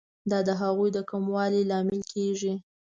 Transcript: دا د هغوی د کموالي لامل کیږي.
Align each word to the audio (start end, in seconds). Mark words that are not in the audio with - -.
دا 0.31 0.39
د 0.47 0.49
هغوی 0.61 0.89
د 0.93 0.99
کموالي 1.09 1.61
لامل 1.71 2.01
کیږي. 2.13 2.53